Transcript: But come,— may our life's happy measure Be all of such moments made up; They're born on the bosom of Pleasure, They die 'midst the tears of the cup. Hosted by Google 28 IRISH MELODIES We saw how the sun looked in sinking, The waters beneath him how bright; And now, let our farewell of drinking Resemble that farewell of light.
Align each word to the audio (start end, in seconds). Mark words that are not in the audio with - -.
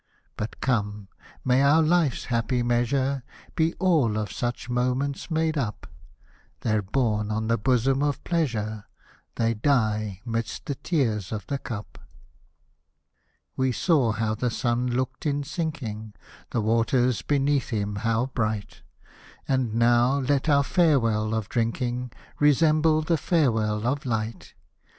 But 0.35 0.61
come,— 0.61 1.09
may 1.45 1.61
our 1.61 1.83
life's 1.83 2.25
happy 2.33 2.63
measure 2.63 3.21
Be 3.55 3.75
all 3.75 4.17
of 4.17 4.31
such 4.31 4.67
moments 4.67 5.29
made 5.29 5.59
up; 5.59 5.85
They're 6.61 6.81
born 6.81 7.29
on 7.29 7.45
the 7.49 7.57
bosom 7.59 8.01
of 8.01 8.23
Pleasure, 8.23 8.85
They 9.35 9.53
die 9.53 10.19
'midst 10.25 10.65
the 10.65 10.73
tears 10.73 11.31
of 11.31 11.45
the 11.45 11.59
cup. 11.59 11.99
Hosted 11.99 12.01
by 12.01 13.63
Google 13.63 13.63
28 13.63 13.63
IRISH 13.63 13.87
MELODIES 13.87 13.87
We 13.87 13.93
saw 13.93 14.11
how 14.13 14.33
the 14.33 14.49
sun 14.49 14.87
looked 14.87 15.25
in 15.27 15.43
sinking, 15.43 16.13
The 16.49 16.61
waters 16.61 17.21
beneath 17.21 17.69
him 17.69 17.97
how 17.97 18.25
bright; 18.33 18.81
And 19.47 19.75
now, 19.75 20.17
let 20.17 20.49
our 20.49 20.63
farewell 20.63 21.35
of 21.35 21.47
drinking 21.47 22.11
Resemble 22.39 23.03
that 23.03 23.17
farewell 23.17 23.85
of 23.85 24.07
light. 24.07 24.55